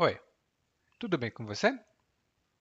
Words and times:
Oi, 0.00 0.18
tudo 0.98 1.18
bem 1.18 1.30
com 1.30 1.44
você? 1.44 1.78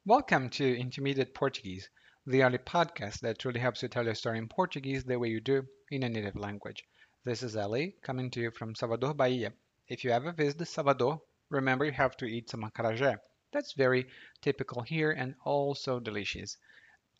Welcome 0.06 0.50
to 0.50 0.66
Intermediate 0.66 1.34
Portuguese, 1.34 1.90
the 2.28 2.44
only 2.44 2.58
podcast 2.58 3.22
that 3.22 3.40
truly 3.40 3.62
helps 3.62 3.82
you 3.82 3.88
tell 3.88 4.04
your 4.04 4.16
story 4.16 4.38
in 4.38 4.50
Portuguese 4.50 5.06
the 5.06 5.18
way 5.18 5.30
you 5.30 5.40
do 5.40 5.66
in 5.92 6.04
a 6.04 6.10
native 6.10 6.36
language. 6.36 6.84
This 7.24 7.42
is 7.42 7.56
Ali, 7.56 7.96
coming 8.02 8.30
to 8.32 8.42
you 8.42 8.52
from 8.52 8.76
Salvador, 8.76 9.14
Bahia. 9.14 9.54
If 9.88 10.04
you 10.04 10.12
ever 10.12 10.34
visit 10.34 10.68
Salvador, 10.68 11.22
remember 11.50 11.86
you 11.86 11.94
have 11.94 12.18
to 12.18 12.26
eat 12.26 12.50
some 12.50 12.70
acarajé. 12.70 13.18
That's 13.54 13.72
very 13.72 14.10
typical 14.42 14.82
here 14.82 15.12
and 15.12 15.36
also 15.46 16.02
delicious. 16.02 16.58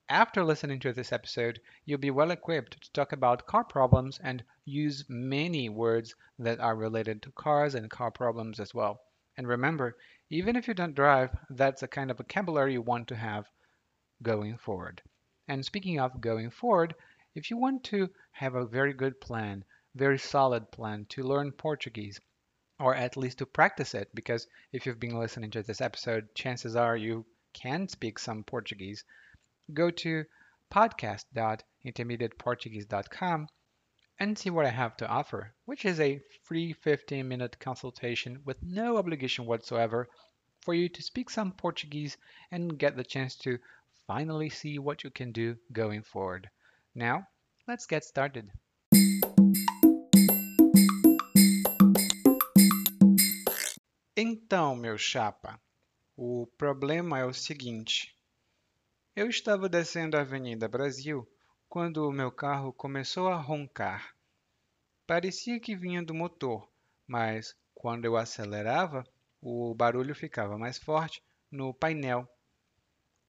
After 0.10 0.44
listening 0.44 0.82
to 0.82 0.92
this 0.92 1.14
episode, 1.14 1.62
you'll 1.86 2.00
be 2.00 2.12
well 2.12 2.32
equipped 2.32 2.82
to 2.84 2.92
talk 2.92 3.14
about 3.14 3.48
car 3.48 3.64
problems 3.64 4.20
and 4.22 4.44
use 4.66 5.06
many 5.08 5.70
words 5.70 6.14
that 6.38 6.60
are 6.60 6.76
related 6.76 7.22
to 7.22 7.32
cars 7.32 7.76
and 7.76 7.90
car 7.90 8.12
problems 8.12 8.60
as 8.60 8.74
well. 8.74 9.00
And 9.42 9.48
remember, 9.48 9.98
even 10.30 10.56
if 10.56 10.68
you 10.68 10.76
don't 10.76 10.94
drive, 10.94 11.36
that's 11.50 11.82
the 11.82 11.88
kind 11.88 12.12
of 12.12 12.18
vocabulary 12.18 12.74
you 12.74 12.82
want 12.84 13.08
to 13.08 13.16
have 13.16 13.50
going 14.22 14.60
forward. 14.60 15.02
And 15.48 15.66
speaking 15.66 16.00
of 16.00 16.22
going 16.22 16.52
forward, 16.52 16.94
if 17.34 17.50
you 17.50 17.58
want 17.58 17.84
to 17.86 18.12
have 18.34 18.54
a 18.54 18.68
very 18.68 18.94
good 18.94 19.20
plan, 19.20 19.66
very 19.96 20.20
solid 20.20 20.70
plan 20.70 21.06
to 21.06 21.24
learn 21.24 21.54
Portuguese, 21.54 22.22
or 22.80 22.94
at 22.94 23.18
least 23.18 23.40
to 23.40 23.48
practice 23.48 23.96
it, 23.96 24.14
because 24.14 24.46
if 24.74 24.86
you've 24.86 25.00
been 25.00 25.18
listening 25.18 25.50
to 25.50 25.64
this 25.64 25.82
episode, 25.82 26.36
chances 26.36 26.76
are 26.76 26.96
you 26.96 27.26
can 27.52 27.88
speak 27.88 28.20
some 28.20 28.44
Portuguese 28.44 29.04
go 29.74 29.90
to 29.90 30.24
podcast.intermediateportuguese.com 30.72 33.48
and 34.22 34.38
see 34.38 34.52
what 34.52 34.68
I 34.68 34.70
have 34.70 34.96
to 34.98 35.08
offer, 35.08 35.52
which 35.66 35.84
is 35.84 36.00
a 36.00 36.22
free 36.44 36.74
15 36.74 37.28
minute 37.28 37.58
consultation 37.60 38.40
with 38.46 38.62
no 38.62 38.98
obligation 38.98 39.48
whatsoever 39.48 40.08
for 40.60 40.76
you 40.76 40.90
to 40.90 41.02
speak 41.02 41.32
some 41.32 41.52
Portuguese 41.52 42.18
and 42.52 42.78
get 42.78 42.96
the 42.96 43.04
chance 43.04 43.36
to 43.38 43.58
finally 44.06 44.50
see 44.50 44.78
what 44.78 45.04
you 45.04 45.10
can 45.10 45.32
do 45.32 45.58
going 45.72 46.04
forward. 46.04 46.48
Now, 46.94 47.26
let's 47.68 47.88
get 47.88 48.04
started. 48.04 48.52
Então, 54.16 54.76
meu 54.76 55.00
chapa, 55.00 55.60
o 56.16 56.46
problema 56.60 57.18
é 57.18 57.26
o 57.26 57.34
seguinte. 57.34 58.16
Eu 59.16 59.28
estava 59.28 59.68
descendo 59.68 60.16
a 60.16 60.22
Avenida 60.22 60.68
Brasil 60.68 61.28
quando 61.72 62.06
o 62.06 62.12
meu 62.12 62.30
carro 62.30 62.74
começou 62.74 63.30
a 63.30 63.38
roncar. 63.38 64.14
Parecia 65.08 65.58
que 65.58 65.74
vinha 65.74 66.04
do 66.04 66.14
motor, 66.14 66.70
mas 67.08 67.56
quando 67.74 68.04
eu 68.04 68.18
acelerava, 68.18 69.08
o 69.40 69.74
barulho 69.74 70.14
ficava 70.14 70.58
mais 70.58 70.78
forte 70.78 71.24
no 71.50 71.74
painel. 71.74 72.28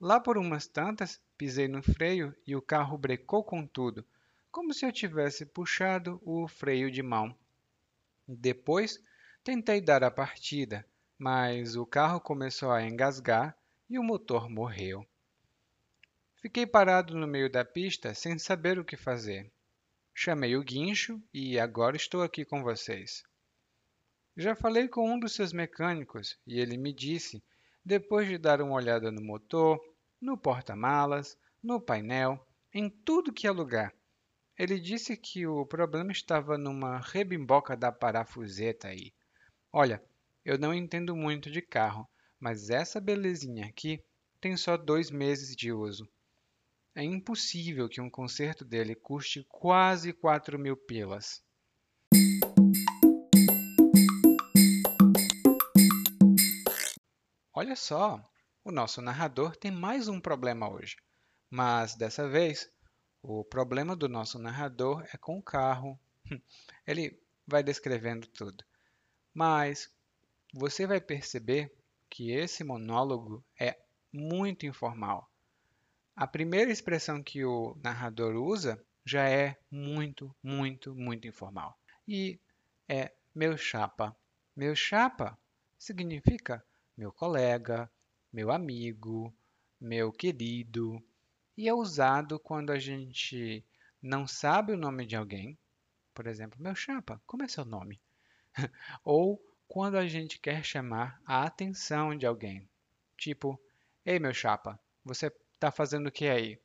Lá 0.01 0.19
por 0.19 0.37
umas 0.37 0.67
tantas, 0.67 1.23
pisei 1.39 1.69
no 1.69 1.85
freio 1.85 2.35
e 2.45 2.57
o 2.57 2.61
carro 2.61 2.99
brecou 2.99 3.45
com 3.45 3.65
tudo, 3.65 4.05
como 4.51 4.75
se 4.75 4.85
eu 4.85 4.91
tivesse 4.91 5.47
puxado 5.47 6.21
o 6.25 6.49
freio 6.49 6.91
de 6.91 7.01
mão. 7.01 7.33
Depois, 8.27 8.99
tentei 9.45 9.81
dar 9.81 10.03
a 10.03 10.11
partida, 10.11 10.85
mas 11.17 11.77
o 11.77 11.87
carro 11.87 12.21
começou 12.21 12.73
a 12.73 12.83
engasgar 12.83 13.57
e 13.89 14.01
o 14.01 14.03
motor 14.03 14.51
morreu. 14.51 15.07
Fiquei 16.43 16.67
parado 16.67 17.17
no 17.17 17.25
meio 17.25 17.49
da 17.49 17.65
pista 17.65 18.13
sem 18.15 18.37
saber 18.37 18.77
o 18.77 18.85
que 18.85 18.97
fazer. 18.97 19.49
Chamei 20.13 20.57
o 20.57 20.65
guincho 20.65 21.23
e 21.33 21.57
agora 21.57 21.97
estou 21.97 22.21
aqui 22.21 22.45
com 22.45 22.65
vocês. 22.65 23.23
Já 24.37 24.57
falei 24.57 24.89
com 24.89 25.09
um 25.09 25.21
dos 25.21 25.35
seus 25.37 25.53
mecânicos 25.53 26.37
e 26.45 26.59
ele 26.59 26.77
me 26.77 26.93
disse, 26.93 27.41
depois 27.85 28.27
de 28.27 28.39
dar 28.39 28.61
uma 28.61 28.75
olhada 28.75 29.13
no 29.13 29.23
motor, 29.23 29.81
no 30.21 30.37
porta-malas, 30.37 31.39
no 31.63 31.81
painel, 31.81 32.45
em 32.75 32.91
tudo 32.91 33.33
que 33.33 33.47
é 33.47 33.51
lugar. 33.53 33.95
Ele 34.59 34.81
disse 34.81 35.17
que 35.17 35.47
o 35.47 35.65
problema 35.65 36.11
estava 36.11 36.59
numa 36.59 36.99
rebimboca 36.99 37.77
da 37.77 37.93
parafuseta 37.93 38.89
aí. 38.89 39.13
Olha, 39.73 40.03
eu 40.45 40.59
não 40.59 40.75
entendo 40.75 41.15
muito 41.15 41.49
de 41.53 41.63
carro, 41.63 42.05
mas 42.41 42.69
essa 42.69 43.01
belezinha 43.01 43.67
aqui 43.67 44.03
tem 44.41 44.57
só 44.57 44.77
dois 44.77 45.09
meses 45.09 45.55
de 45.55 45.73
uso. 45.73 46.11
É 46.95 47.03
impossível 47.03 47.89
que 47.89 48.03
um 48.03 48.11
concerto 48.11 48.67
dele 48.67 48.95
custe 48.95 49.47
quase 49.49 50.13
4 50.13 50.59
mil 50.59 50.77
pilas. 50.77 51.43
Olha 57.55 57.75
só, 57.77 58.23
o 58.63 58.71
nosso 58.71 59.01
narrador 59.01 59.57
tem 59.57 59.71
mais 59.71 60.07
um 60.07 60.21
problema 60.21 60.71
hoje. 60.71 60.97
Mas 61.49 61.95
dessa 61.95 62.29
vez, 62.29 62.71
o 63.23 63.43
problema 63.43 63.97
do 63.97 64.07
nosso 64.07 64.39
narrador 64.39 65.03
é 65.15 65.17
com 65.17 65.39
o 65.39 65.43
carro. 65.43 65.99
Ele 66.87 67.19
vai 67.47 67.63
descrevendo 67.63 68.27
tudo. 68.27 68.63
Mas 69.33 69.91
você 70.53 70.87
vai 70.87 71.01
perceber 71.01 71.75
que 72.11 72.33
esse 72.33 72.63
monólogo 72.63 73.43
é 73.59 73.79
muito 74.13 74.67
informal. 74.67 75.32
A 76.23 76.27
primeira 76.29 76.71
expressão 76.71 77.21
que 77.21 77.45
o 77.45 77.77
narrador 77.83 78.37
usa 78.37 78.81
já 79.05 79.29
é 79.29 79.59
muito, 79.69 80.33
muito, 80.41 80.95
muito 80.95 81.27
informal. 81.27 81.77
E 82.07 82.39
é 82.89 83.11
meu 83.35 83.59
chapa. 83.59 84.17
Meu 84.55 84.73
chapa 84.77 85.37
significa 85.77 86.65
meu 86.97 87.11
colega, 87.11 87.91
meu 88.33 88.53
amigo, 88.53 89.35
meu 89.81 90.13
querido. 90.13 91.03
E 91.57 91.69
é 91.69 91.75
usado 91.75 92.39
quando 92.39 92.71
a 92.71 92.79
gente 92.79 93.65
não 94.01 94.25
sabe 94.25 94.75
o 94.75 94.79
nome 94.79 95.05
de 95.05 95.17
alguém. 95.17 95.59
Por 96.15 96.29
exemplo, 96.29 96.63
meu 96.63 96.77
chapa, 96.77 97.21
como 97.27 97.43
é 97.43 97.49
seu 97.49 97.65
nome? 97.65 98.01
Ou 99.03 99.43
quando 99.67 99.97
a 99.97 100.07
gente 100.07 100.39
quer 100.39 100.65
chamar 100.65 101.21
a 101.27 101.43
atenção 101.43 102.17
de 102.17 102.27
alguém. 102.27 102.69
Tipo, 103.17 103.61
ei 104.07 104.21
meu 104.21 104.33
chapa, 104.33 104.79
você 105.05 105.29
está 105.63 105.71
fazendo 105.71 106.09
o 106.09 106.13
que 106.13 106.27
aí? 106.27 106.59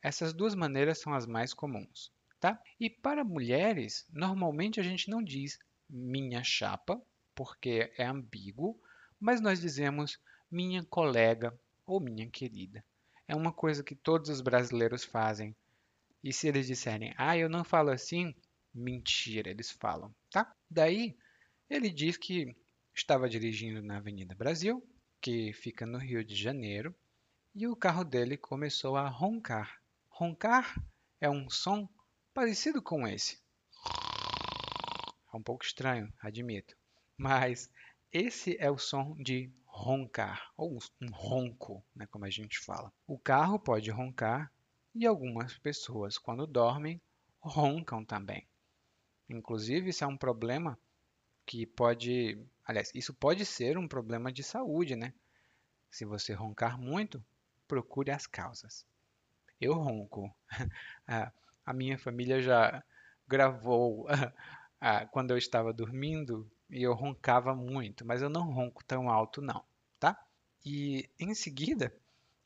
Essas 0.00 0.32
duas 0.32 0.54
maneiras 0.54 1.00
são 1.00 1.12
as 1.12 1.26
mais 1.26 1.52
comuns, 1.52 2.12
tá? 2.38 2.60
E 2.78 2.88
para 2.88 3.24
mulheres, 3.24 4.06
normalmente 4.12 4.78
a 4.78 4.82
gente 4.82 5.10
não 5.10 5.20
diz 5.20 5.58
minha 5.90 6.44
chapa, 6.44 7.02
porque 7.34 7.92
é 7.98 8.06
ambíguo, 8.06 8.80
mas 9.18 9.40
nós 9.40 9.60
dizemos 9.60 10.20
minha 10.48 10.84
colega 10.84 11.52
ou 11.84 11.98
minha 11.98 12.30
querida. 12.30 12.84
É 13.26 13.34
uma 13.34 13.52
coisa 13.52 13.82
que 13.82 13.96
todos 13.96 14.30
os 14.30 14.40
brasileiros 14.40 15.02
fazem. 15.02 15.56
E 16.22 16.32
se 16.32 16.46
eles 16.46 16.68
disserem, 16.68 17.12
ah, 17.16 17.36
eu 17.36 17.48
não 17.48 17.64
falo 17.64 17.90
assim, 17.90 18.32
mentira, 18.72 19.50
eles 19.50 19.72
falam, 19.72 20.14
tá? 20.30 20.54
Daí, 20.70 21.16
ele 21.68 21.90
diz 21.90 22.16
que 22.16 22.54
estava 22.94 23.28
dirigindo 23.28 23.82
na 23.82 23.96
Avenida 23.96 24.32
Brasil, 24.32 24.80
que 25.20 25.52
fica 25.52 25.84
no 25.84 25.98
Rio 25.98 26.24
de 26.24 26.36
Janeiro, 26.36 26.94
e 27.54 27.68
o 27.68 27.76
carro 27.76 28.04
dele 28.04 28.36
começou 28.36 28.96
a 28.96 29.08
roncar. 29.08 29.80
Roncar 30.08 30.82
é 31.20 31.30
um 31.30 31.48
som 31.48 31.88
parecido 32.32 32.82
com 32.82 33.06
esse. 33.06 33.38
É 35.32 35.36
um 35.36 35.42
pouco 35.42 35.64
estranho, 35.64 36.12
admito. 36.20 36.76
Mas 37.16 37.70
esse 38.12 38.56
é 38.58 38.68
o 38.70 38.78
som 38.78 39.14
de 39.16 39.52
roncar, 39.66 40.52
ou 40.56 40.78
um 41.00 41.10
ronco, 41.10 41.84
né, 41.94 42.06
como 42.06 42.24
a 42.24 42.30
gente 42.30 42.58
fala. 42.58 42.92
O 43.06 43.18
carro 43.18 43.58
pode 43.58 43.88
roncar 43.90 44.52
e 44.92 45.06
algumas 45.06 45.56
pessoas, 45.56 46.18
quando 46.18 46.46
dormem, 46.46 47.00
roncam 47.40 48.04
também. 48.04 48.48
Inclusive, 49.28 49.90
isso 49.90 50.02
é 50.02 50.06
um 50.06 50.16
problema 50.16 50.78
que 51.46 51.66
pode. 51.66 52.38
Aliás, 52.64 52.90
isso 52.94 53.14
pode 53.14 53.44
ser 53.44 53.78
um 53.78 53.86
problema 53.86 54.32
de 54.32 54.42
saúde, 54.42 54.96
né? 54.96 55.14
Se 55.90 56.04
você 56.04 56.32
roncar 56.32 56.78
muito, 56.78 57.24
procure 57.66 58.10
as 58.10 58.26
causas. 58.26 58.86
Eu 59.60 59.74
ronco. 59.74 60.34
A 61.66 61.72
minha 61.72 61.98
família 61.98 62.42
já 62.42 62.84
gravou 63.26 64.06
quando 65.10 65.30
eu 65.30 65.38
estava 65.38 65.72
dormindo 65.72 66.50
e 66.68 66.82
eu 66.82 66.92
roncava 66.92 67.54
muito, 67.54 68.04
mas 68.04 68.20
eu 68.20 68.28
não 68.28 68.52
ronco 68.52 68.84
tão 68.84 69.08
alto 69.08 69.40
não, 69.40 69.64
tá? 69.98 70.18
E 70.64 71.08
em 71.18 71.34
seguida, 71.34 71.94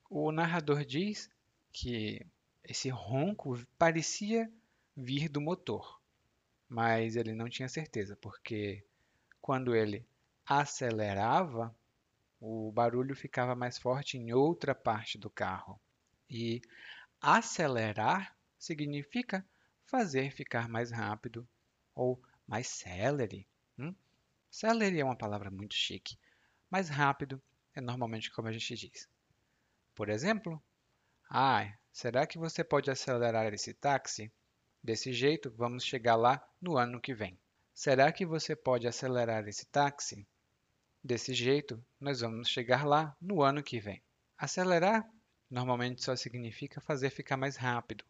o 0.09 0.31
narrador 0.31 0.85
diz 0.85 1.31
que 1.73 2.25
esse 2.63 2.89
ronco 2.89 3.59
parecia 3.77 4.51
vir 4.97 5.29
do 5.29 5.41
motor, 5.41 6.01
mas 6.69 7.17
ele 7.17 7.33
não 7.33 7.49
tinha 7.49 7.69
certeza, 7.69 8.17
porque 8.17 8.85
quando 9.41 9.75
ele 9.75 10.07
acelerava, 10.47 11.75
o 12.41 12.71
barulho 12.73 13.15
ficava 13.17 13.55
mais 13.55 13.79
forte 13.79 14.17
em 14.17 14.33
outra 14.33 14.75
parte 14.75 15.19
do 15.19 15.29
carro. 15.29 15.81
E 16.31 16.61
acelerar 17.21 18.37
significa 18.59 19.45
fazer 19.85 20.31
ficar 20.31 20.69
mais 20.69 20.91
rápido 20.91 21.49
ou 21.95 22.21
mais 22.47 22.69
célere. 22.69 23.47
Hum? 23.79 23.95
Célere 24.51 25.01
é 25.01 25.05
uma 25.05 25.17
palavra 25.17 25.51
muito 25.51 25.75
chique, 25.75 26.19
mais 26.71 26.89
rápido 26.89 27.43
é 27.75 27.81
normalmente 27.81 28.31
como 28.31 28.49
a 28.49 28.53
gente 28.53 28.75
diz. 28.75 29.09
Por 29.95 30.09
exemplo, 30.09 30.63
ah, 31.31 31.73
será 31.93 32.27
que 32.27 32.39
você 32.39 32.63
pode 32.63 32.91
acelerar 32.91 33.53
esse 33.53 33.75
táxi? 33.75 34.33
Desse 34.83 35.13
jeito, 35.13 35.51
vamos 35.57 35.85
chegar 35.85 36.15
lá 36.17 36.43
no 36.61 36.77
ano 36.77 37.01
que 37.01 37.13
vem. 37.13 37.39
Será 37.75 38.13
que 38.13 38.25
você 38.25 38.55
pode 38.55 38.87
acelerar 38.87 39.47
esse 39.47 39.67
táxi? 39.67 40.27
Desse 41.03 41.33
jeito, 41.33 41.83
nós 42.01 42.21
vamos 42.21 42.49
chegar 42.49 42.85
lá 42.85 43.17
no 43.21 43.43
ano 43.43 43.63
que 43.63 43.79
vem. 43.79 44.03
Acelerar 44.37 45.09
normalmente 45.49 46.03
só 46.03 46.17
significa 46.17 46.81
fazer 46.81 47.11
ficar 47.11 47.37
mais 47.37 47.57
rápido, 47.57 48.05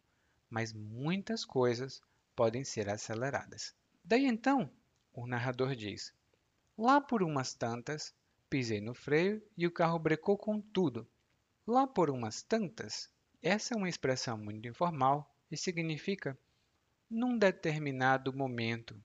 mas 0.49 0.73
muitas 0.73 1.45
coisas 1.45 2.01
podem 2.35 2.63
ser 2.63 2.89
aceleradas. 2.89 3.75
Daí 4.03 4.25
então, 4.25 4.71
o 5.13 5.27
narrador 5.27 5.75
diz: 5.75 6.13
Lá 6.77 6.99
por 6.99 7.21
umas 7.21 7.53
tantas, 7.53 8.13
pisei 8.49 8.81
no 8.81 8.93
freio 8.93 9.41
e 9.57 9.67
o 9.67 9.71
carro 9.71 9.99
brecou 9.99 10.37
com 10.37 10.59
tudo. 10.59 11.07
Lá 11.67 11.85
por 11.85 12.09
umas 12.09 12.41
tantas, 12.41 13.09
essa 13.41 13.73
é 13.73 13.77
uma 13.77 13.89
expressão 13.89 14.37
muito 14.37 14.67
informal 14.67 15.31
e 15.51 15.55
significa 15.55 16.37
num 17.09 17.37
determinado 17.37 18.33
momento 18.33 18.99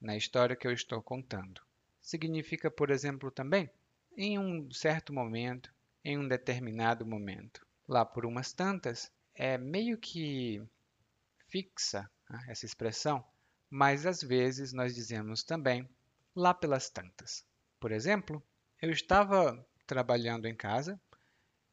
na 0.00 0.16
história 0.16 0.56
que 0.56 0.66
eu 0.66 0.72
estou 0.72 1.02
contando. 1.02 1.65
Significa, 2.06 2.70
por 2.70 2.90
exemplo, 2.90 3.32
também 3.32 3.68
em 4.16 4.38
um 4.38 4.70
certo 4.70 5.12
momento, 5.12 5.74
em 6.04 6.16
um 6.16 6.28
determinado 6.28 7.04
momento. 7.04 7.66
Lá 7.88 8.04
por 8.04 8.24
umas 8.24 8.52
tantas 8.52 9.10
é 9.34 9.58
meio 9.58 9.98
que 9.98 10.62
fixa 11.48 12.08
né, 12.30 12.44
essa 12.46 12.64
expressão, 12.64 13.24
mas 13.68 14.06
às 14.06 14.22
vezes 14.22 14.72
nós 14.72 14.94
dizemos 14.94 15.42
também 15.42 15.88
lá 16.32 16.54
pelas 16.54 16.88
tantas. 16.88 17.44
Por 17.80 17.90
exemplo, 17.90 18.40
eu 18.80 18.92
estava 18.92 19.66
trabalhando 19.84 20.46
em 20.46 20.54
casa 20.54 21.00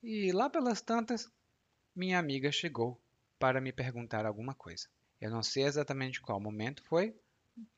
e 0.02 0.32
lá 0.32 0.50
pelas 0.50 0.82
tantas 0.82 1.32
minha 1.96 2.18
amiga 2.18 2.52
chegou 2.52 3.00
para 3.38 3.62
me 3.62 3.72
perguntar 3.72 4.26
alguma 4.26 4.56
coisa. 4.56 4.88
Eu 5.22 5.30
não 5.30 5.44
sei 5.44 5.66
exatamente 5.66 6.20
qual 6.20 6.40
momento 6.40 6.84
foi, 6.86 7.16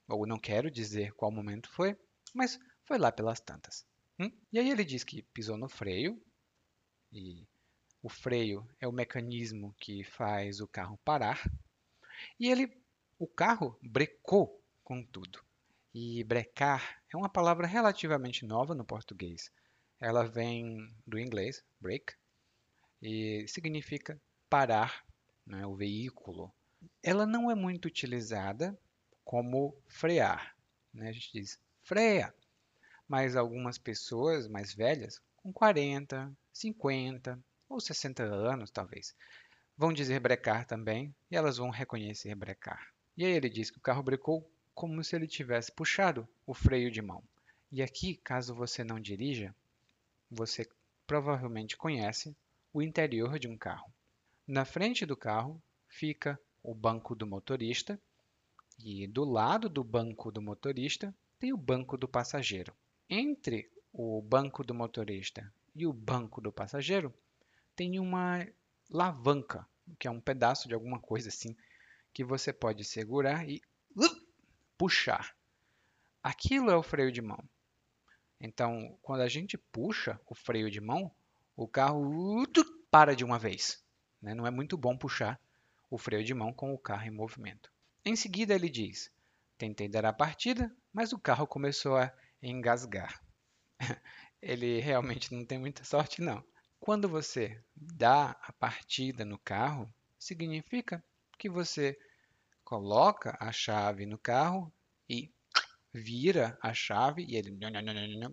ou 0.07 0.25
não 0.25 0.39
quero 0.39 0.71
dizer 0.71 1.11
qual 1.15 1.29
momento 1.29 1.69
foi, 1.69 1.97
mas 2.33 2.59
foi 2.83 2.97
lá 2.97 3.11
pelas 3.11 3.39
tantas. 3.39 3.85
Hum? 4.19 4.31
E 4.51 4.59
aí 4.59 4.69
ele 4.69 4.83
diz 4.83 5.03
que 5.03 5.21
pisou 5.21 5.57
no 5.57 5.67
freio, 5.67 6.21
e 7.11 7.47
o 8.01 8.09
freio 8.09 8.67
é 8.79 8.87
o 8.87 8.91
mecanismo 8.91 9.75
que 9.79 10.03
faz 10.03 10.59
o 10.59 10.67
carro 10.67 10.97
parar, 11.03 11.43
e 12.39 12.49
ele, 12.49 12.71
o 13.19 13.27
carro 13.27 13.77
brecou 13.81 14.61
com 14.83 15.03
tudo. 15.03 15.43
E 15.93 16.23
brecar 16.25 17.01
é 17.09 17.15
uma 17.15 17.29
palavra 17.29 17.65
relativamente 17.65 18.45
nova 18.45 18.75
no 18.75 18.85
português. 18.85 19.49
Ela 19.99 20.27
vem 20.27 20.93
do 21.07 21.17
inglês, 21.17 21.63
break, 21.79 22.13
e 23.01 23.45
significa 23.47 24.21
parar 24.49 25.05
né, 25.45 25.65
o 25.65 25.75
veículo. 25.75 26.53
Ela 27.01 27.25
não 27.25 27.49
é 27.49 27.55
muito 27.55 27.85
utilizada 27.85 28.77
como 29.23 29.75
frear. 29.87 30.55
Né? 30.93 31.09
A 31.09 31.11
gente 31.11 31.31
diz 31.31 31.59
freia, 31.85 32.33
mas 33.07 33.35
algumas 33.35 33.77
pessoas 33.77 34.47
mais 34.47 34.73
velhas, 34.73 35.21
com 35.37 35.53
40, 35.53 36.35
50 36.51 37.39
ou 37.69 37.79
60 37.79 38.23
anos 38.23 38.71
talvez, 38.71 39.15
vão 39.77 39.93
dizer 39.93 40.19
brecar 40.19 40.65
também 40.65 41.13
e 41.29 41.35
elas 41.35 41.57
vão 41.57 41.69
reconhecer 41.69 42.33
brecar. 42.33 42.91
E 43.15 43.23
aí 43.23 43.31
ele 43.31 43.49
diz 43.49 43.69
que 43.69 43.77
o 43.77 43.81
carro 43.81 44.01
brecou 44.01 44.49
como 44.73 45.03
se 45.03 45.15
ele 45.15 45.27
tivesse 45.27 45.71
puxado 45.71 46.27
o 46.45 46.55
freio 46.55 46.89
de 46.89 47.03
mão. 47.03 47.23
E 47.71 47.83
aqui, 47.83 48.15
caso 48.15 48.55
você 48.55 48.83
não 48.83 48.99
dirija, 48.99 49.55
você 50.29 50.67
provavelmente 51.05 51.77
conhece 51.77 52.35
o 52.73 52.81
interior 52.81 53.37
de 53.37 53.47
um 53.47 53.55
carro. 53.55 53.93
Na 54.47 54.65
frente 54.65 55.05
do 55.05 55.15
carro 55.15 55.61
fica 55.87 56.39
o 56.63 56.73
banco 56.73 57.13
do 57.13 57.27
motorista 57.27 57.99
e 58.79 59.05
do 59.05 59.23
lado 59.23 59.69
do 59.69 59.83
banco 59.83 60.31
do 60.31 60.41
motorista 60.41 61.13
tem 61.39 61.53
o 61.53 61.57
banco 61.57 61.97
do 61.97 62.07
passageiro. 62.07 62.73
Entre 63.09 63.69
o 63.93 64.21
banco 64.21 64.63
do 64.63 64.73
motorista 64.73 65.51
e 65.75 65.85
o 65.85 65.93
banco 65.93 66.41
do 66.41 66.51
passageiro 66.51 67.13
tem 67.75 67.99
uma 67.99 68.45
alavanca, 68.91 69.67
que 69.99 70.07
é 70.07 70.11
um 70.11 70.21
pedaço 70.21 70.67
de 70.67 70.73
alguma 70.73 70.99
coisa 70.99 71.29
assim 71.29 71.55
que 72.13 72.23
você 72.23 72.53
pode 72.53 72.83
segurar 72.83 73.47
e 73.47 73.61
puxar. 74.77 75.35
Aquilo 76.23 76.71
é 76.71 76.75
o 76.75 76.83
freio 76.83 77.11
de 77.11 77.21
mão. 77.21 77.43
Então, 78.39 78.97
quando 79.01 79.21
a 79.21 79.27
gente 79.27 79.57
puxa 79.57 80.19
o 80.25 80.35
freio 80.35 80.69
de 80.69 80.81
mão, 80.81 81.11
o 81.55 81.67
carro 81.67 82.45
para 82.89 83.15
de 83.15 83.23
uma 83.23 83.37
vez. 83.37 83.83
Né? 84.21 84.33
Não 84.33 84.47
é 84.47 84.51
muito 84.51 84.77
bom 84.77 84.97
puxar 84.97 85.39
o 85.89 85.97
freio 85.97 86.23
de 86.23 86.33
mão 86.33 86.51
com 86.53 86.73
o 86.73 86.77
carro 86.77 87.05
em 87.05 87.11
movimento. 87.11 87.71
Em 88.03 88.15
seguida, 88.15 88.53
ele 88.53 88.69
diz: 88.69 89.11
Tentei 89.57 89.87
dar 89.87 90.05
a 90.05 90.13
partida, 90.13 90.75
mas 90.91 91.13
o 91.13 91.19
carro 91.19 91.47
começou 91.47 91.97
a 91.97 92.11
engasgar. 92.41 93.21
ele 94.41 94.79
realmente 94.79 95.33
não 95.33 95.45
tem 95.45 95.57
muita 95.57 95.83
sorte, 95.83 96.21
não. 96.21 96.43
Quando 96.79 97.07
você 97.07 97.63
dá 97.75 98.31
a 98.41 98.53
partida 98.53 99.25
no 99.25 99.39
carro, 99.39 99.91
significa 100.19 101.03
que 101.37 101.49
você 101.49 101.97
coloca 102.63 103.37
a 103.39 103.51
chave 103.51 104.05
no 104.05 104.17
carro 104.17 104.71
e 105.09 105.31
vira 105.93 106.57
a 106.61 106.73
chave 106.73 107.23
e 107.23 107.35
ele 107.35 107.57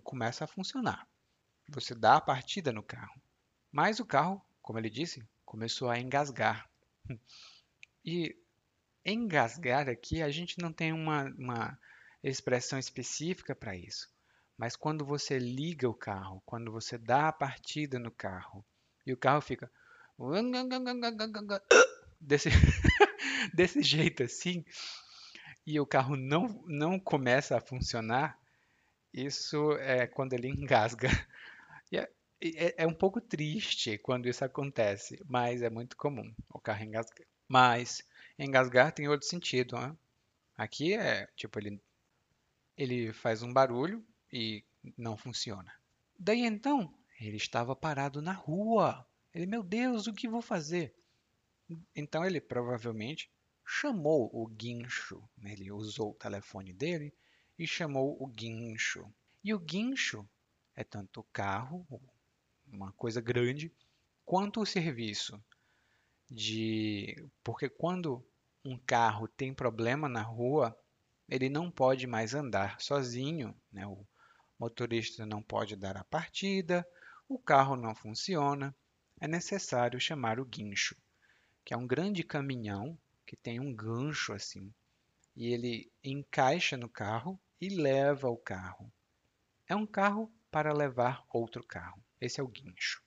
começa 0.03 0.43
a 0.43 0.47
funcionar. 0.47 1.07
Você 1.69 1.95
dá 1.95 2.17
a 2.17 2.21
partida 2.21 2.71
no 2.71 2.83
carro. 2.83 3.21
Mas 3.71 3.99
o 3.99 4.05
carro, 4.05 4.43
como 4.61 4.77
ele 4.77 4.89
disse, 4.89 5.25
começou 5.45 5.89
a 5.89 5.99
engasgar. 5.99 6.69
E 8.05 8.35
engasgar 9.05 9.89
aqui, 9.89 10.21
a 10.21 10.29
gente 10.29 10.59
não 10.59 10.71
tem 10.71 10.93
uma, 10.93 11.25
uma 11.37 11.79
expressão 12.23 12.79
específica 12.79 13.55
para 13.55 13.75
isso. 13.75 14.09
Mas 14.57 14.75
quando 14.75 15.05
você 15.05 15.37
liga 15.37 15.89
o 15.89 15.93
carro, 15.93 16.41
quando 16.45 16.71
você 16.71 16.97
dá 16.97 17.27
a 17.27 17.33
partida 17.33 17.99
no 17.99 18.11
carro 18.11 18.65
e 19.05 19.11
o 19.11 19.17
carro 19.17 19.41
fica 19.41 19.69
desse, 22.19 22.49
desse 23.53 23.81
jeito 23.81 24.23
assim, 24.23 24.63
e 25.65 25.79
o 25.79 25.85
carro 25.85 26.15
não, 26.15 26.63
não 26.67 26.99
começa 26.99 27.57
a 27.57 27.61
funcionar, 27.61 28.37
isso 29.13 29.73
é 29.73 30.07
quando 30.07 30.33
ele 30.33 30.47
engasga. 30.47 31.09
É, 31.91 32.09
é, 32.41 32.83
é 32.83 32.87
um 32.87 32.93
pouco 32.93 33.21
triste 33.21 33.97
quando 33.97 34.27
isso 34.27 34.43
acontece, 34.43 35.21
mas 35.25 35.61
é 35.61 35.69
muito 35.69 35.95
comum 35.95 36.33
o 36.49 36.59
carro 36.59 36.83
engasgar. 36.83 37.25
Mas 37.47 38.03
engasgar 38.37 38.91
tem 38.91 39.07
outro 39.07 39.27
sentido. 39.27 39.77
Né? 39.77 39.95
Aqui 40.57 40.93
é 40.93 41.27
tipo 41.35 41.59
ele, 41.59 41.81
ele 42.77 43.13
faz 43.13 43.43
um 43.43 43.51
barulho 43.51 44.05
e 44.31 44.63
não 44.97 45.17
funciona. 45.17 45.71
Daí 46.17 46.41
então 46.45 46.93
ele 47.19 47.37
estava 47.37 47.75
parado 47.75 48.21
na 48.21 48.33
rua. 48.33 49.05
Ele, 49.33 49.45
meu 49.45 49.63
Deus, 49.63 50.07
o 50.07 50.13
que 50.13 50.27
vou 50.27 50.41
fazer? 50.41 50.93
Então 51.95 52.25
ele 52.25 52.39
provavelmente 52.39 53.31
chamou 53.65 54.29
o 54.33 54.47
guincho. 54.47 55.23
Né? 55.37 55.53
Ele 55.53 55.71
usou 55.71 56.11
o 56.11 56.15
telefone 56.15 56.73
dele 56.73 57.13
e 57.57 57.65
chamou 57.65 58.21
o 58.21 58.27
guincho. 58.27 59.11
E 59.43 59.53
o 59.53 59.59
guincho 59.59 60.27
é 60.75 60.83
tanto 60.83 61.19
o 61.19 61.25
carro, 61.31 61.85
uma 62.67 62.91
coisa 62.93 63.21
grande, 63.21 63.71
quanto 64.25 64.61
o 64.61 64.65
serviço 64.65 65.41
de 66.33 67.15
porque 67.43 67.69
quando 67.69 68.25
um 68.65 68.77
carro 68.77 69.27
tem 69.27 69.53
problema 69.53 70.09
na 70.09 70.21
rua, 70.21 70.75
ele 71.29 71.47
não 71.47 71.69
pode 71.69 72.07
mais 72.07 72.33
andar 72.33 72.81
sozinho, 72.81 73.55
né? 73.71 73.85
O 73.85 74.05
motorista 74.57 75.25
não 75.25 75.41
pode 75.41 75.75
dar 75.75 75.95
a 75.95 76.03
partida, 76.03 76.87
o 77.29 77.37
carro 77.37 77.75
não 77.75 77.93
funciona, 77.93 78.75
é 79.21 79.27
necessário 79.27 79.99
chamar 79.99 80.39
o 80.39 80.45
guincho, 80.45 80.95
que 81.63 81.73
é 81.73 81.77
um 81.77 81.85
grande 81.85 82.23
caminhão 82.23 82.97
que 83.25 83.35
tem 83.35 83.59
um 83.59 83.73
gancho 83.73 84.33
assim, 84.33 84.73
e 85.35 85.53
ele 85.53 85.91
encaixa 86.03 86.75
no 86.77 86.89
carro 86.89 87.39
e 87.61 87.69
leva 87.69 88.27
o 88.27 88.37
carro. 88.37 88.91
É 89.67 89.75
um 89.75 89.85
carro 89.85 90.31
para 90.51 90.73
levar 90.73 91.23
outro 91.31 91.63
carro. 91.63 92.03
Esse 92.19 92.39
é 92.39 92.43
o 92.43 92.47
guincho. 92.47 93.01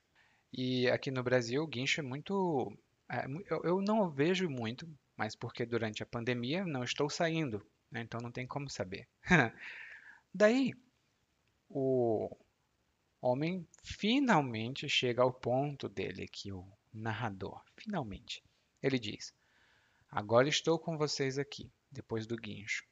E 0.53 0.89
aqui 0.89 1.11
no 1.11 1.23
Brasil, 1.23 1.63
o 1.63 1.67
guincho 1.67 2.01
é 2.01 2.03
muito. 2.03 2.73
É, 3.09 3.25
eu, 3.49 3.81
não 3.81 4.11
vejo 4.11 4.49
muito, 4.49 4.89
mas 5.17 5.35
porque 5.37 5.65
durante 5.65 6.03
a 6.03 6.07
pandemia 6.07 6.65
não 6.65 6.83
estou 6.83 7.09
saindo, 7.09 7.65
né? 7.91 8.01
então 8.01 8.21
não 8.21 8.33
tem 8.33 8.47
como 8.47 8.69
saber. 8.69 9.09
Daí, 10.35 10.75
o 11.69 12.37
homem 13.21 13.67
finalmente 13.83 14.89
chega 14.89 15.23
ao 15.23 15.33
ponto 15.33 15.89
dele 15.89 16.25
aqui, 16.25 16.53
o 16.53 16.67
narrador. 16.93 17.63
Finalmente. 17.77 18.43
Ele 18.83 18.99
diz: 18.99 19.35
Agora 20.11 20.49
estou 20.49 20.79
com 20.79 20.99
vocês 20.99 21.39
aqui, 21.39 21.71
depois 21.91 22.27
do 22.27 22.37
guincho. 22.37 22.85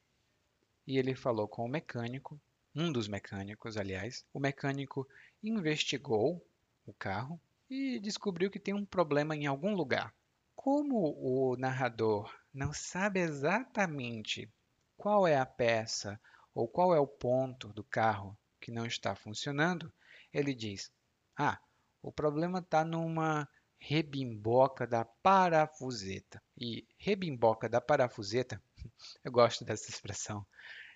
E 0.86 0.98
ele 0.98 1.14
falou 1.14 1.48
com 1.48 1.64
o 1.64 1.68
mecânico 1.68 2.40
um 2.74 2.90
dos 2.90 3.06
mecânicos, 3.06 3.76
aliás, 3.76 4.26
o 4.32 4.40
mecânico 4.40 5.08
investigou 5.42 6.44
o 6.84 6.92
carro 6.92 7.40
e 7.74 7.98
descobriu 7.98 8.50
que 8.50 8.60
tem 8.60 8.72
um 8.72 8.86
problema 8.86 9.34
em 9.34 9.46
algum 9.46 9.74
lugar. 9.74 10.14
Como 10.54 11.12
o 11.18 11.56
narrador 11.56 12.32
não 12.52 12.72
sabe 12.72 13.18
exatamente 13.18 14.48
qual 14.96 15.26
é 15.26 15.36
a 15.36 15.44
peça 15.44 16.20
ou 16.54 16.68
qual 16.68 16.94
é 16.94 17.00
o 17.00 17.06
ponto 17.06 17.72
do 17.72 17.82
carro 17.82 18.38
que 18.60 18.70
não 18.70 18.86
está 18.86 19.16
funcionando, 19.16 19.92
ele 20.32 20.54
diz: 20.54 20.92
Ah, 21.36 21.60
o 22.00 22.12
problema 22.12 22.60
está 22.60 22.84
numa 22.84 23.48
rebimboca 23.76 24.86
da 24.86 25.04
parafuseta. 25.04 26.40
E 26.56 26.86
rebimboca 26.96 27.68
da 27.68 27.80
parafuseta, 27.80 28.62
eu 29.24 29.32
gosto 29.32 29.64
dessa 29.64 29.90
expressão. 29.90 30.46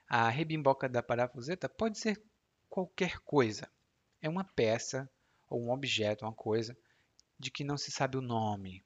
A 0.08 0.28
rebimboca 0.28 0.88
da 0.88 1.02
parafuseta 1.02 1.68
pode 1.68 1.98
ser 1.98 2.22
qualquer 2.68 3.18
coisa. 3.24 3.68
É 4.22 4.28
uma 4.28 4.44
peça 4.44 5.10
ou 5.48 5.62
um 5.62 5.70
objeto, 5.70 6.24
uma 6.24 6.32
coisa 6.32 6.76
de 7.38 7.50
que 7.50 7.64
não 7.64 7.78
se 7.78 7.90
sabe 7.90 8.16
o 8.16 8.22
nome. 8.22 8.84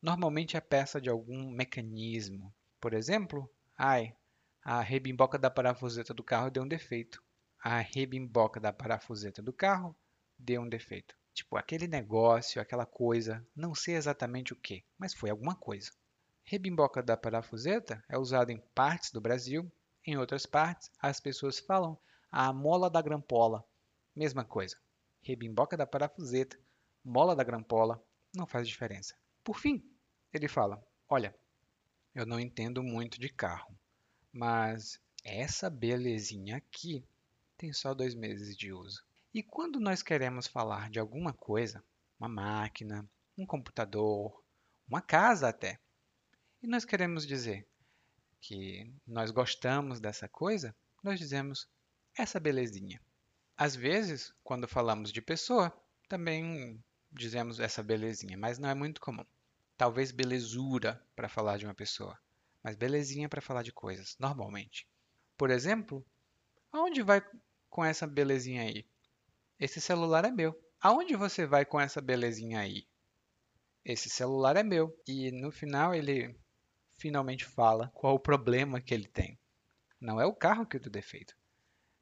Normalmente 0.00 0.56
é 0.56 0.60
peça 0.60 1.00
de 1.00 1.10
algum 1.10 1.50
mecanismo. 1.50 2.54
Por 2.80 2.94
exemplo, 2.94 3.50
ai, 3.76 4.14
a 4.62 4.80
rebimboca 4.80 5.38
da 5.38 5.50
parafuseta 5.50 6.14
do 6.14 6.22
carro 6.22 6.50
deu 6.50 6.62
um 6.62 6.68
defeito. 6.68 7.22
A 7.62 7.80
rebimboca 7.80 8.60
da 8.60 8.72
parafuseta 8.72 9.42
do 9.42 9.52
carro 9.52 9.96
deu 10.38 10.62
um 10.62 10.68
defeito. 10.68 11.16
Tipo, 11.34 11.56
aquele 11.56 11.86
negócio, 11.86 12.60
aquela 12.60 12.86
coisa, 12.86 13.46
não 13.54 13.74
sei 13.74 13.96
exatamente 13.96 14.52
o 14.52 14.56
que, 14.56 14.84
mas 14.98 15.12
foi 15.12 15.30
alguma 15.30 15.54
coisa. 15.54 15.90
Rebimboca 16.44 17.02
da 17.02 17.16
parafuseta 17.16 18.02
é 18.08 18.16
usado 18.16 18.50
em 18.50 18.58
partes 18.74 19.10
do 19.10 19.20
Brasil, 19.20 19.70
em 20.06 20.16
outras 20.16 20.46
partes 20.46 20.90
as 21.00 21.18
pessoas 21.20 21.58
falam 21.58 21.98
a 22.30 22.52
mola 22.52 22.88
da 22.88 23.02
grampola. 23.02 23.64
Mesma 24.14 24.44
coisa. 24.44 24.76
Rebimboca 25.26 25.76
da 25.76 25.84
parafuseta, 25.84 26.56
mola 27.04 27.34
da 27.34 27.42
grampola, 27.42 28.00
não 28.32 28.46
faz 28.46 28.68
diferença. 28.68 29.12
Por 29.42 29.58
fim, 29.58 29.84
ele 30.32 30.46
fala: 30.46 30.80
Olha, 31.08 31.34
eu 32.14 32.24
não 32.24 32.38
entendo 32.38 32.80
muito 32.80 33.18
de 33.18 33.28
carro, 33.28 33.76
mas 34.32 35.00
essa 35.24 35.68
belezinha 35.68 36.56
aqui 36.56 37.04
tem 37.58 37.72
só 37.72 37.92
dois 37.92 38.14
meses 38.14 38.56
de 38.56 38.72
uso. 38.72 39.04
E 39.34 39.42
quando 39.42 39.80
nós 39.80 40.00
queremos 40.00 40.46
falar 40.46 40.88
de 40.90 41.00
alguma 41.00 41.32
coisa, 41.32 41.82
uma 42.20 42.28
máquina, 42.28 43.04
um 43.36 43.44
computador, 43.44 44.40
uma 44.88 45.02
casa 45.02 45.48
até, 45.48 45.80
e 46.62 46.68
nós 46.68 46.84
queremos 46.84 47.26
dizer 47.26 47.66
que 48.40 48.94
nós 49.04 49.32
gostamos 49.32 49.98
dessa 49.98 50.28
coisa, 50.28 50.72
nós 51.02 51.18
dizemos 51.18 51.68
essa 52.16 52.38
belezinha. 52.38 53.02
Às 53.56 53.74
vezes, 53.74 54.34
quando 54.44 54.68
falamos 54.68 55.10
de 55.10 55.22
pessoa, 55.22 55.72
também 56.08 56.82
dizemos 57.10 57.58
essa 57.58 57.82
belezinha, 57.82 58.36
mas 58.36 58.58
não 58.58 58.68
é 58.68 58.74
muito 58.74 59.00
comum. 59.00 59.24
Talvez 59.76 60.12
belezura 60.12 61.02
para 61.14 61.28
falar 61.28 61.56
de 61.56 61.64
uma 61.64 61.74
pessoa, 61.74 62.18
mas 62.62 62.76
belezinha 62.76 63.28
para 63.28 63.40
falar 63.40 63.62
de 63.62 63.72
coisas, 63.72 64.14
normalmente. 64.18 64.86
Por 65.36 65.50
exemplo, 65.50 66.04
aonde 66.70 67.02
vai 67.02 67.22
com 67.70 67.84
essa 67.84 68.06
belezinha 68.06 68.62
aí? 68.62 68.86
Esse 69.58 69.80
celular 69.80 70.24
é 70.24 70.30
meu. 70.30 70.54
Aonde 70.80 71.16
você 71.16 71.46
vai 71.46 71.64
com 71.64 71.80
essa 71.80 72.00
belezinha 72.00 72.60
aí? 72.60 72.86
Esse 73.84 74.10
celular 74.10 74.56
é 74.56 74.62
meu. 74.62 74.94
E 75.06 75.30
no 75.30 75.50
final 75.50 75.94
ele 75.94 76.38
finalmente 76.98 77.44
fala 77.44 77.90
qual 77.94 78.14
o 78.14 78.20
problema 78.20 78.80
que 78.80 78.92
ele 78.92 79.08
tem. 79.08 79.38
Não 79.98 80.20
é 80.20 80.26
o 80.26 80.34
carro 80.34 80.66
que 80.66 80.78
deu 80.78 80.90
defeito. 80.90 81.34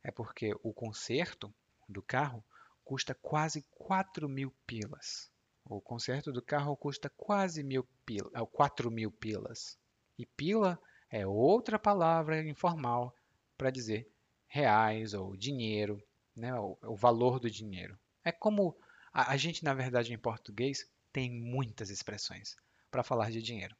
É 0.04 0.10
porque 0.10 0.54
o 0.62 0.72
conserto 0.72 1.52
do 1.88 2.02
carro 2.02 2.44
custa 2.84 3.14
quase 3.14 3.62
4 3.70 4.28
mil 4.28 4.54
pilas. 4.66 5.30
O 5.64 5.80
conserto 5.80 6.30
do 6.30 6.42
carro 6.42 6.76
custa 6.76 7.08
quase 7.08 7.62
mil 7.62 7.88
pila, 8.04 8.30
4 8.52 8.90
mil 8.90 9.10
pilas. 9.10 9.78
E 10.18 10.26
pila 10.26 10.78
é 11.10 11.26
outra 11.26 11.78
palavra 11.78 12.46
informal 12.46 13.16
para 13.56 13.70
dizer 13.70 14.06
reais 14.46 15.14
ou 15.14 15.34
dinheiro 15.34 16.00
né, 16.36 16.54
o, 16.54 16.76
o 16.82 16.94
valor 16.94 17.40
do 17.40 17.50
dinheiro. 17.50 17.98
É 18.22 18.30
como 18.30 18.76
a, 19.12 19.32
a 19.32 19.36
gente, 19.38 19.64
na 19.64 19.72
verdade, 19.72 20.12
em 20.12 20.18
português, 20.18 20.86
tem 21.12 21.30
muitas 21.30 21.88
expressões 21.88 22.56
para 22.90 23.02
falar 23.02 23.30
de 23.30 23.40
dinheiro. 23.40 23.74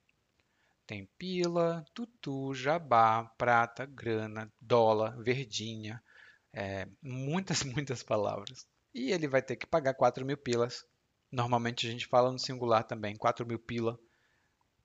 Tem 0.87 1.07
pila, 1.19 1.85
tutu, 1.93 2.55
jabá, 2.55 3.25
prata, 3.37 3.87
grana, 3.87 4.53
dólar, 4.61 5.17
verdinha, 5.23 6.03
é, 6.55 6.87
muitas, 7.03 7.63
muitas 7.65 8.03
palavras. 8.03 8.67
E 8.95 9.11
ele 9.11 9.27
vai 9.27 9.43
ter 9.43 9.57
que 9.57 9.67
pagar 9.67 9.95
4 9.95 10.25
mil 10.25 10.37
pilas. 10.37 10.87
Normalmente 11.31 11.87
a 11.87 11.91
gente 11.91 12.07
fala 12.07 12.31
no 12.31 12.39
singular 12.39 12.85
também, 12.85 13.17
4 13.17 13.45
mil 13.45 13.59
pila 13.59 13.99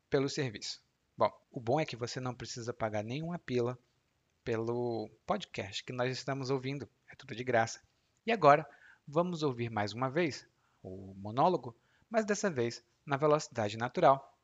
pelo 0.09 0.27
serviço. 0.27 0.81
Bom, 1.15 1.31
o 1.51 1.59
bom 1.59 1.79
é 1.79 1.85
que 1.85 1.95
você 1.95 2.19
não 2.19 2.33
precisa 2.33 2.73
pagar 2.73 3.03
nenhuma 3.03 3.37
pila 3.37 3.77
pelo 4.43 5.09
podcast 5.27 5.83
que 5.83 5.93
nós 5.93 6.11
estamos 6.11 6.49
ouvindo 6.49 6.89
tudo 7.17 7.35
de 7.35 7.43
graça. 7.43 7.81
E 8.25 8.31
agora, 8.31 8.67
vamos 9.07 9.43
ouvir 9.43 9.69
mais 9.69 9.93
uma 9.93 10.09
vez 10.09 10.47
o 10.81 11.13
monólogo, 11.17 11.75
mas 12.09 12.25
dessa 12.25 12.49
vez 12.49 12.83
na 13.05 13.17
velocidade 13.17 13.77
natural. 13.77 14.37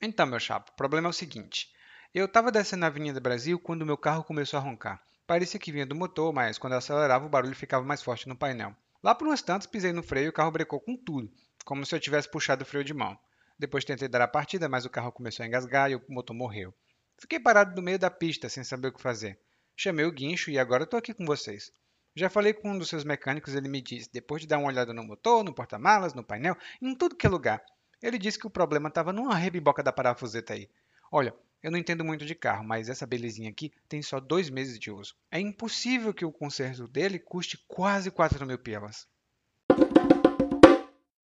Então, 0.00 0.26
meu 0.26 0.38
chapa, 0.38 0.70
o 0.70 0.76
problema 0.76 1.08
é 1.08 1.10
o 1.10 1.14
seguinte. 1.14 1.74
Eu 2.12 2.24
estava 2.24 2.50
descendo 2.50 2.84
a 2.84 2.88
Avenida 2.88 3.20
Brasil 3.20 3.56
quando 3.56 3.86
meu 3.86 3.96
carro 3.96 4.24
começou 4.24 4.58
a 4.58 4.60
roncar. 4.60 5.00
Parecia 5.28 5.60
que 5.60 5.70
vinha 5.70 5.86
do 5.86 5.94
motor, 5.94 6.32
mas 6.32 6.58
quando 6.58 6.72
eu 6.72 6.78
acelerava 6.78 7.24
o 7.24 7.28
barulho 7.28 7.54
ficava 7.54 7.84
mais 7.84 8.02
forte 8.02 8.28
no 8.28 8.34
painel. 8.34 8.74
Lá 9.00 9.14
por 9.14 9.28
umas 9.28 9.42
tantas 9.42 9.68
pisei 9.68 9.92
no 9.92 10.02
freio 10.02 10.26
e 10.26 10.28
o 10.28 10.32
carro 10.32 10.50
brecou 10.50 10.80
com 10.80 10.96
tudo, 10.96 11.30
como 11.64 11.86
se 11.86 11.94
eu 11.94 12.00
tivesse 12.00 12.28
puxado 12.28 12.64
o 12.64 12.66
freio 12.66 12.84
de 12.84 12.92
mão. 12.92 13.16
Depois 13.56 13.84
tentei 13.84 14.08
dar 14.08 14.22
a 14.22 14.26
partida, 14.26 14.68
mas 14.68 14.84
o 14.84 14.90
carro 14.90 15.12
começou 15.12 15.44
a 15.44 15.46
engasgar 15.46 15.88
e 15.88 15.94
o 15.94 16.02
motor 16.08 16.34
morreu. 16.34 16.74
Fiquei 17.16 17.38
parado 17.38 17.76
no 17.76 17.82
meio 17.82 17.96
da 17.96 18.10
pista, 18.10 18.48
sem 18.48 18.64
saber 18.64 18.88
o 18.88 18.92
que 18.92 19.00
fazer. 19.00 19.38
Chamei 19.76 20.04
o 20.04 20.10
guincho 20.10 20.50
e 20.50 20.58
agora 20.58 20.82
estou 20.82 20.98
aqui 20.98 21.14
com 21.14 21.24
vocês. 21.24 21.70
Já 22.16 22.28
falei 22.28 22.52
com 22.52 22.72
um 22.72 22.78
dos 22.78 22.88
seus 22.88 23.04
mecânicos, 23.04 23.54
ele 23.54 23.68
me 23.68 23.80
disse, 23.80 24.10
depois 24.12 24.42
de 24.42 24.48
dar 24.48 24.58
uma 24.58 24.66
olhada 24.66 24.92
no 24.92 25.04
motor, 25.04 25.44
no 25.44 25.54
porta-malas, 25.54 26.12
no 26.12 26.24
painel, 26.24 26.56
em 26.82 26.92
tudo 26.92 27.14
que 27.14 27.24
é 27.24 27.30
lugar. 27.30 27.62
Ele 28.02 28.18
disse 28.18 28.36
que 28.36 28.48
o 28.48 28.50
problema 28.50 28.88
estava 28.88 29.12
numa 29.12 29.36
rebimboca 29.36 29.80
da 29.80 29.92
parafuseta 29.92 30.54
aí. 30.54 30.68
Olha, 31.12 31.32
eu 31.62 31.70
não 31.70 31.78
entendo 31.78 32.04
muito 32.04 32.24
de 32.24 32.34
carro, 32.34 32.64
mas 32.64 32.88
essa 32.88 33.06
belezinha 33.06 33.50
aqui 33.50 33.70
tem 33.88 34.02
só 34.02 34.18
dois 34.18 34.48
meses 34.48 34.78
de 34.78 34.90
uso. 34.90 35.14
É 35.30 35.38
impossível 35.38 36.14
que 36.14 36.24
o 36.24 36.32
conserto 36.32 36.88
dele 36.88 37.18
custe 37.18 37.58
quase 37.68 38.10
4 38.10 38.46
mil 38.46 38.58
pilas. 38.58 39.06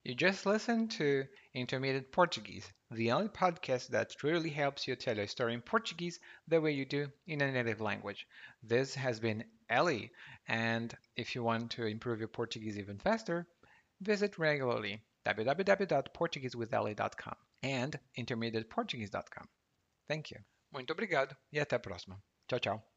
You 0.05 0.15
just 0.17 0.47
listened 0.47 0.97
to 0.99 1.29
Intermediate 1.53 2.11
Portuguese, 2.13 2.73
the 2.93 3.13
only 3.13 3.29
podcast 3.29 3.91
that 3.91 4.17
truly 4.17 4.51
helps 4.51 4.87
you 4.87 4.95
tell 4.95 5.19
a 5.19 5.27
story 5.27 5.55
in 5.55 5.63
Portuguese 5.63 6.21
the 6.47 6.61
way 6.61 6.73
you 6.73 6.85
do 6.85 7.11
in 7.27 7.43
a 7.43 7.51
native 7.51 7.81
language. 7.81 8.25
This 8.63 8.95
has 8.95 9.19
been 9.19 9.45
Ellie, 9.69 10.13
and 10.47 10.97
if 11.17 11.35
you 11.35 11.43
want 11.43 11.73
to 11.73 11.87
improve 11.87 12.21
your 12.21 12.29
Portuguese 12.29 12.79
even 12.79 12.99
faster, 12.99 13.49
visit 14.01 14.39
regularly 14.39 15.03
www.portuguesewithellie.com 15.25 17.37
and 17.65 17.99
intermediateportuguese.com. 18.17 19.49
Thank 20.09 20.35
you. 20.35 20.45
Muito 20.71 20.93
obrigado 20.93 21.37
e 21.53 21.61
até 21.61 21.77
a 21.77 21.81
próxima. 21.81 22.23
Tchau, 22.49 22.61
tchau. 22.61 22.93